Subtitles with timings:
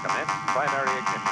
[0.00, 1.22] Commence primary ignition.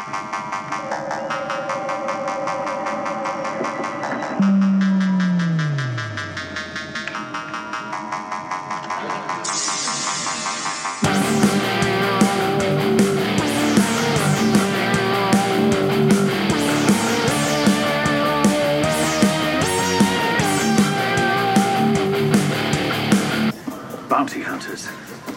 [24.09, 24.89] Bounty hunters.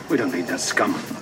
[0.09, 1.18] We don't need that scum.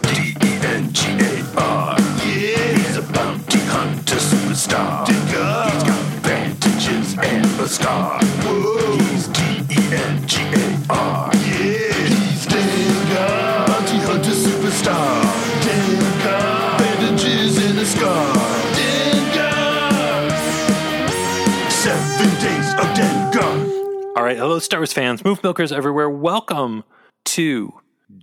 [24.38, 26.12] Right, hello, Star Wars fans, moof milkers everywhere.
[26.12, 26.84] Welcome
[27.26, 27.74] to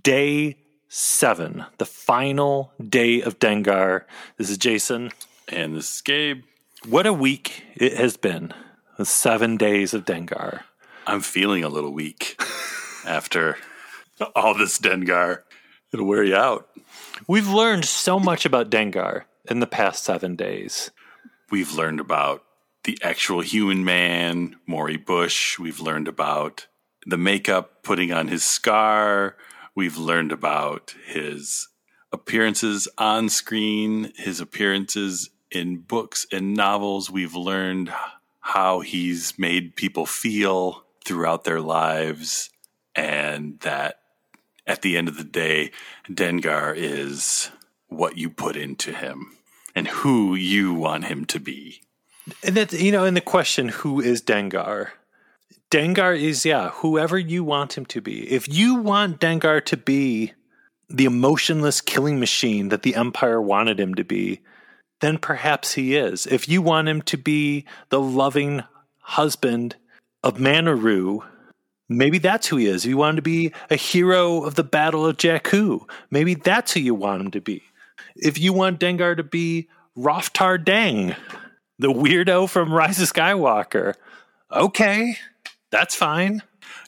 [0.01, 0.55] day
[0.87, 4.05] seven, the final day of Dengar.
[4.37, 5.11] This is Jason.
[5.49, 6.43] And this is Gabe.
[6.87, 8.53] What a week it has been.
[8.97, 10.61] The seven days of Dengar.
[11.05, 12.41] I'm feeling a little weak
[13.05, 13.57] after
[14.37, 15.41] all this Dengar.
[15.91, 16.69] It'll wear you out.
[17.27, 20.91] We've learned so much about Dengar in the past seven days.
[21.51, 22.41] We've learned about
[22.85, 25.57] the actual human man, Maury Bush.
[25.57, 26.67] We've learned about
[27.05, 29.35] the makeup putting on his scar.
[29.73, 31.67] We've learned about his
[32.11, 37.09] appearances on screen, his appearances in books and novels.
[37.09, 37.91] We've learned
[38.39, 42.51] how he's made people feel throughout their lives,
[42.95, 43.99] and that
[44.67, 45.71] at the end of the day,
[46.07, 47.49] Dengar is
[47.87, 49.37] what you put into him
[49.73, 51.81] and who you want him to be.
[52.43, 54.89] And that, you know, in the question, who is Dengar?
[55.71, 58.31] Dengar is, yeah, whoever you want him to be.
[58.31, 60.33] If you want Dengar to be
[60.89, 64.41] the emotionless killing machine that the Empire wanted him to be,
[65.01, 66.25] then perhaps he is.
[66.27, 68.63] If you want him to be the loving
[68.99, 69.75] husband
[70.23, 71.23] of Manaroo,
[71.89, 72.85] maybe that's who he is.
[72.85, 76.73] If you want him to be a hero of the Battle of Jakku, maybe that's
[76.73, 77.63] who you want him to be.
[78.15, 81.15] If you want Dengar to be Roftar Dang,
[81.79, 83.95] the weirdo from Rise of Skywalker,
[84.51, 85.17] okay,
[85.71, 86.41] that's fine.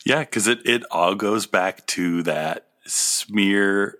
[0.06, 3.98] Yeah, because it, it all goes back to that smear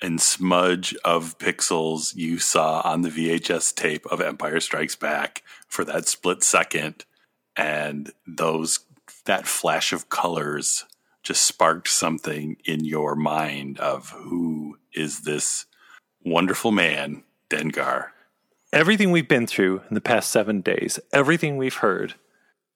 [0.00, 5.84] and smudge of pixels you saw on the VHS tape of Empire Strikes Back for
[5.84, 7.04] that split second.
[7.56, 8.80] And those
[9.24, 10.84] that flash of colors
[11.24, 15.66] just sparked something in your mind of who is this
[16.24, 18.10] wonderful man, Dengar.
[18.72, 22.14] Everything we've been through in the past seven days, everything we've heard,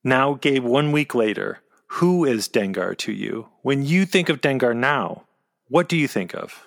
[0.03, 3.49] now, Gabe, one week later, who is Dengar to you?
[3.61, 5.25] When you think of Dengar now,
[5.69, 6.65] what do you think of?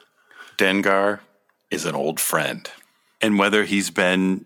[0.57, 1.19] Dengar
[1.71, 2.69] is an old friend.
[3.19, 4.45] And whether he's been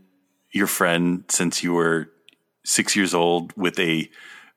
[0.51, 2.09] your friend since you were
[2.63, 4.09] six years old with a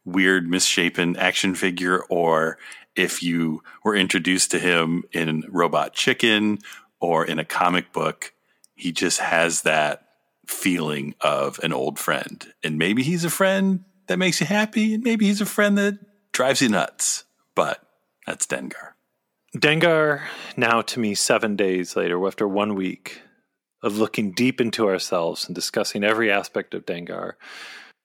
[0.05, 2.59] weird, misshapen action figure, or
[2.95, 6.61] if you were introduced to him in Robot Chicken
[7.01, 8.33] or in a comic book,
[8.75, 10.07] he just has that
[10.47, 12.53] feeling of an old friend.
[12.63, 15.99] And maybe he's a friend that makes you happy, and maybe he's a friend that
[16.33, 17.25] drives you nuts.
[17.55, 17.83] But
[18.27, 18.93] that's Dengar.
[19.57, 20.23] Dengar,
[20.57, 23.21] now to me, seven days later, after one week
[23.83, 27.35] of looking deep into ourselves and discussing every aspect of Dengar,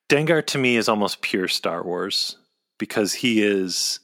[0.08, 2.36] Dengar to me is almost pure Star Wars
[2.78, 4.00] because he is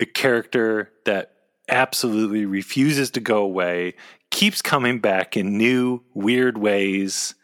[0.00, 1.34] a character that
[1.68, 3.94] absolutely refuses to go away,
[4.30, 7.34] keeps coming back in new, weird ways.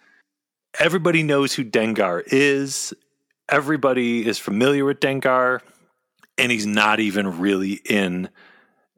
[0.78, 2.92] Everybody knows who Dengar is.
[3.48, 5.60] Everybody is familiar with Dengar,
[6.36, 8.28] and he's not even really in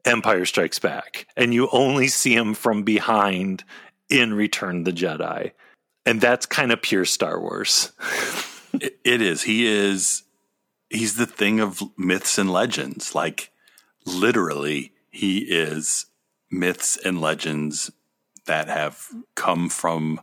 [0.05, 1.27] Empire Strikes Back.
[1.37, 3.63] And you only see him from behind
[4.09, 5.51] in Return the Jedi.
[6.05, 7.91] And that's kind of pure Star Wars.
[8.73, 9.41] It, it is.
[9.41, 10.23] He is.
[10.89, 13.13] He's the thing of myths and legends.
[13.13, 13.51] Like
[14.05, 16.05] literally, he is
[16.49, 17.91] myths and legends
[18.45, 20.21] that have come from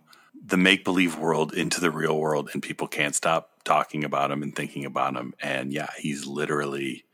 [0.48, 4.42] the make believe world into the real world, and people can't stop talking about him
[4.42, 5.34] and thinking about him.
[5.40, 7.04] And yeah, he's literally.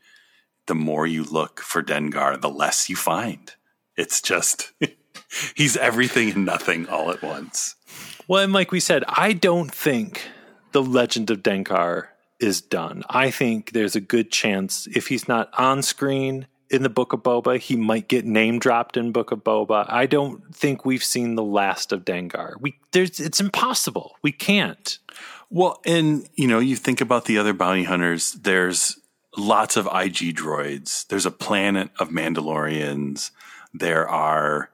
[0.67, 3.53] The more you look for Dengar, the less you find.
[3.95, 4.71] It's just.
[5.55, 7.75] he's everything and nothing all at once.
[8.27, 10.27] Well, and like we said, I don't think
[10.71, 12.07] the legend of Dengar
[12.39, 13.03] is done.
[13.09, 17.21] I think there's a good chance if he's not on screen in the Book of
[17.21, 19.85] Boba, he might get name dropped in Book of Boba.
[19.89, 22.59] I don't think we've seen the last of Dengar.
[22.59, 24.15] We there's it's impossible.
[24.21, 24.97] We can't.
[25.49, 28.99] Well, and you know, you think about the other bounty hunters, there's
[29.37, 31.05] lots of IG droids.
[31.07, 33.31] There's a planet of Mandalorians.
[33.73, 34.71] There are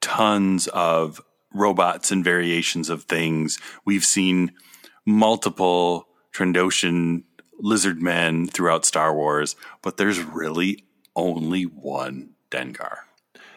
[0.00, 1.20] tons of
[1.52, 3.58] robots and variations of things.
[3.84, 4.52] We've seen
[5.06, 7.24] multiple Trandoshan
[7.58, 10.84] lizard men throughout Star Wars, but there's really
[11.16, 12.98] only one Dengar.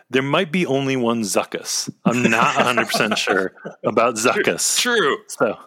[0.10, 1.90] There might be only one Zuckuss.
[2.06, 4.80] I'm not 100% sure about Zuckuss.
[4.80, 5.18] True.
[5.28, 5.58] So,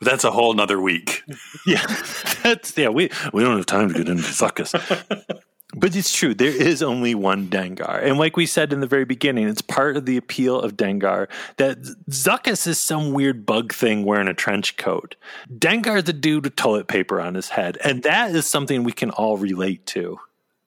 [0.00, 1.22] That's a whole nother week.
[1.66, 1.84] yeah,
[2.42, 4.74] that's, yeah, we, we don't have time to get into Zuckuss.
[5.74, 6.34] But it's true.
[6.34, 8.02] There is only one Dengar.
[8.04, 11.28] And like we said in the very beginning, it's part of the appeal of Dengar
[11.56, 11.80] that
[12.10, 15.16] Zuckuss is some weird bug thing wearing a trench coat.
[15.50, 17.78] Dengar's a dude with toilet paper on his head.
[17.82, 20.18] And that is something we can all relate to.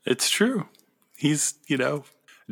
[0.06, 0.68] It's true.
[1.18, 2.04] He's, you know,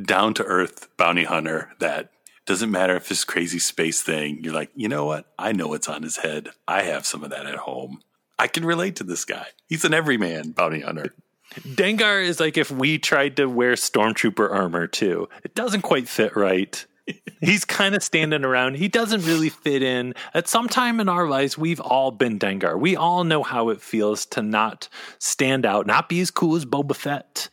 [0.02, 2.10] down to earth bounty hunter that
[2.46, 5.26] doesn't matter if this crazy space thing, you're like, you know what?
[5.40, 6.50] I know what's on his head.
[6.68, 8.02] I have some of that at home.
[8.38, 9.48] I can relate to this guy.
[9.70, 11.14] He's an everyman bounty hunter.
[11.62, 15.30] Dengar is like if we tried to wear stormtrooper armor too.
[15.44, 16.86] It doesn't quite fit right.
[17.42, 18.76] He's kind of standing around.
[18.76, 20.14] He doesn't really fit in.
[20.34, 22.80] At some time in our lives, we've all been Dengar.
[22.80, 24.88] We all know how it feels to not
[25.20, 27.50] stand out, not be as cool as Boba Fett.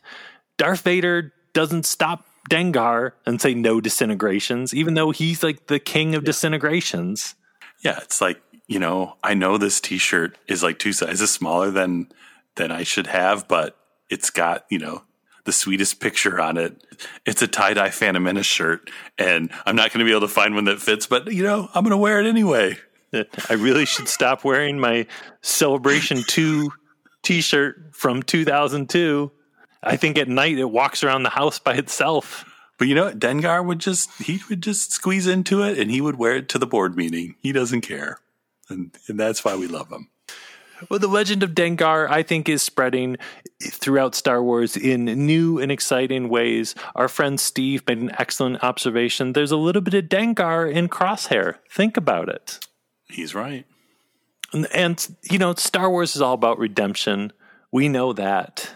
[0.57, 6.15] Darth Vader doesn't stop Dengar and say no disintegrations, even though he's like the king
[6.15, 7.35] of disintegrations.
[7.83, 12.07] Yeah, it's like, you know, I know this t-shirt is like two sizes smaller than
[12.55, 13.77] than I should have, but
[14.09, 15.03] it's got, you know,
[15.45, 16.83] the sweetest picture on it.
[17.25, 20.55] It's a tie-dye Phantom Menace shirt, and I'm not going to be able to find
[20.55, 22.77] one that fits, but you know, I'm going to wear it anyway.
[23.49, 25.07] I really should stop wearing my
[25.41, 26.71] Celebration 2
[27.23, 29.31] t shirt from 2002.
[29.83, 32.45] I think at night it walks around the house by itself.
[32.77, 33.19] But you know what?
[33.19, 36.57] Dengar would just he would just squeeze into it and he would wear it to
[36.57, 37.35] the board meeting.
[37.41, 38.19] He doesn't care.
[38.69, 40.09] And and that's why we love him.
[40.89, 43.17] Well, the legend of Dengar, I think, is spreading
[43.61, 46.75] throughout Star Wars in new and exciting ways.
[46.95, 49.33] Our friend Steve made an excellent observation.
[49.33, 51.55] There's a little bit of Dengar in Crosshair.
[51.69, 52.59] Think about it.
[53.09, 53.65] He's right.
[54.53, 57.31] And, and, you know, Star Wars is all about redemption.
[57.71, 58.73] We know that.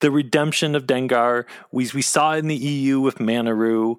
[0.00, 3.96] The redemption of Dengar, we, we saw in the EU with Manaroo.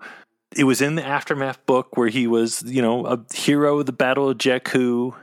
[0.56, 3.92] It was in the Aftermath book where he was, you know, a hero of the
[3.92, 5.16] Battle of Jakku.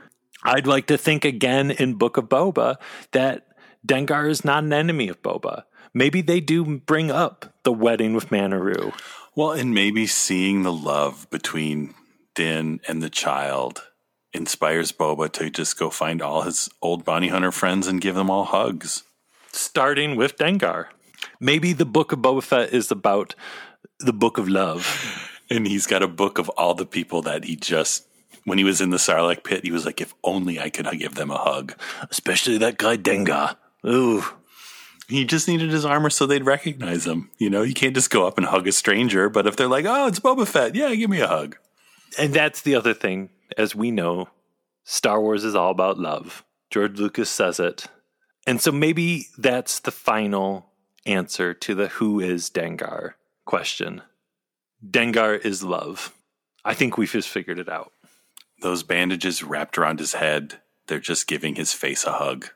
[0.43, 2.75] I'd like to think again in Book of Boba
[3.11, 3.47] that
[3.87, 5.63] Dengar is not an enemy of Boba.
[5.93, 8.93] Maybe they do bring up the wedding with Manaroo.
[9.35, 11.93] Well, and maybe seeing the love between
[12.35, 13.83] Din and the child
[14.33, 18.29] inspires Boba to just go find all his old bounty hunter friends and give them
[18.29, 19.03] all hugs.
[19.51, 20.87] Starting with Dengar.
[21.39, 23.35] Maybe the Book of Boba Fett is about
[23.99, 25.29] the Book of Love.
[25.49, 28.07] And he's got a book of all the people that he just,
[28.45, 31.15] when he was in the Sarlacc pit, he was like, if only I could give
[31.15, 31.73] them a hug.
[32.09, 33.55] Especially that guy Dengar.
[33.85, 34.23] Ooh.
[35.07, 37.29] He just needed his armor so they'd recognize him.
[37.37, 39.85] You know, you can't just go up and hug a stranger, but if they're like,
[39.85, 41.57] oh, it's Boba Fett, yeah, give me a hug.
[42.17, 43.29] And that's the other thing.
[43.57, 44.29] As we know,
[44.83, 46.43] Star Wars is all about love.
[46.69, 47.87] George Lucas says it.
[48.47, 50.71] And so maybe that's the final
[51.05, 53.13] answer to the who is Dengar
[53.45, 54.01] question.
[54.85, 56.13] Dengar is love.
[56.65, 57.91] I think we've just figured it out.
[58.61, 62.47] Those bandages wrapped around his head, they're just giving his face a hug.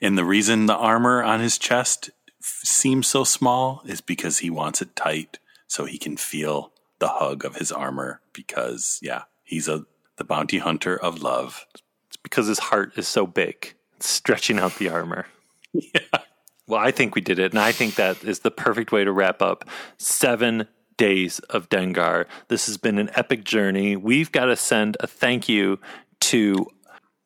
[0.00, 2.10] And the reason the armor on his chest
[2.40, 7.08] f- seems so small is because he wants it tight so he can feel the
[7.08, 9.84] hug of his armor because yeah, he's a
[10.16, 11.66] the bounty hunter of love.
[12.08, 15.26] It's because his heart is so big, it's stretching out the armor.
[15.72, 16.20] Yeah.
[16.66, 17.52] Well, I think we did it.
[17.52, 19.64] And I think that is the perfect way to wrap up
[19.98, 20.66] seven
[21.00, 22.26] days of Dengar.
[22.48, 23.96] This has been an epic journey.
[23.96, 25.80] We've got to send a thank you
[26.20, 26.66] to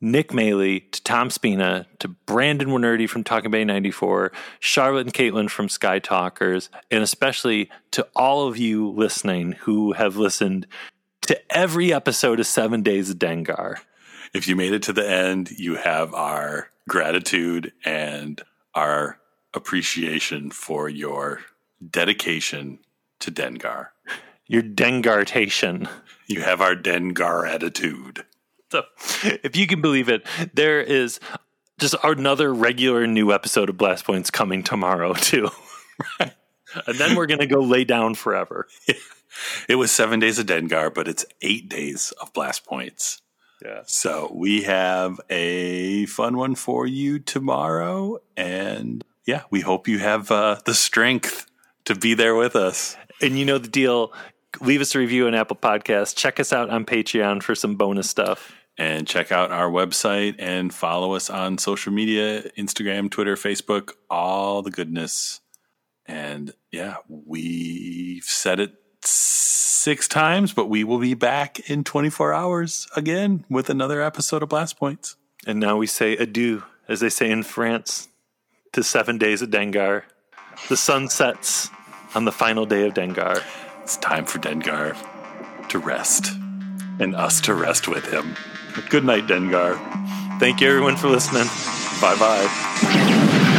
[0.01, 5.51] Nick Maley, to Tom Spina, to Brandon Winerdy from Talking Bay 94, Charlotte and Caitlin
[5.51, 10.69] from Sky Talkers, and especially to all of you listening who have listened
[11.23, 13.79] to every episode of Seven Days of Dengar.
[14.33, 18.41] If you made it to the end, you have our gratitude and
[18.73, 19.19] our
[19.53, 21.41] appreciation for your
[21.91, 22.79] dedication
[23.25, 23.89] to Dengar.
[24.47, 25.89] Your Dengartation.
[26.27, 28.25] You have our Dengar attitude.
[28.71, 28.85] So,
[29.23, 31.21] if you can believe it, there is
[31.79, 35.51] just another regular new episode of Blast Points coming tomorrow, too.
[36.19, 38.69] and then we're going to go lay down forever.
[39.69, 43.21] It was seven days of Dengar, but it's eight days of Blast Points.
[43.65, 43.83] Yeah.
[43.87, 48.19] So we have a fun one for you tomorrow.
[48.37, 51.51] And yeah, we hope you have uh, the strength
[51.87, 52.97] to be there with us.
[53.21, 54.13] And you know the deal.
[54.61, 56.15] Leave us a review on Apple Podcasts.
[56.15, 58.53] Check us out on Patreon for some bonus stuff.
[58.77, 64.63] And check out our website and follow us on social media Instagram, Twitter, Facebook, all
[64.63, 65.41] the goodness.
[66.07, 72.89] And yeah, we've said it six times, but we will be back in 24 hours
[72.97, 75.17] again with another episode of Blast Points.
[75.47, 78.09] And now we say adieu, as they say in France,
[78.73, 80.03] to seven days of Dengar.
[80.69, 81.69] The sun sets
[82.15, 83.43] on the final day of Dengar.
[83.83, 84.97] It's time for Dengar
[85.69, 86.33] to rest
[86.99, 88.37] and us to rest with him.
[88.91, 89.79] Good night, Dengar.
[90.41, 91.47] Thank you, everyone, for listening.
[92.01, 93.55] Bye bye.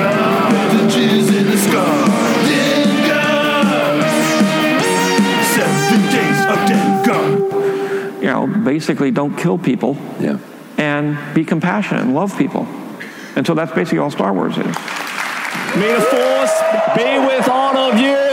[0.00, 2.06] Bandages in the scar.
[2.48, 4.02] Dengar.
[5.54, 8.20] Seven days of Dengar.
[8.22, 10.38] you know, basically don't kill people Yeah.
[10.78, 12.66] and be compassionate and love people.
[13.36, 14.64] And so that's basically all Star Wars is.
[15.76, 16.62] May the force
[16.96, 18.29] be with all of you.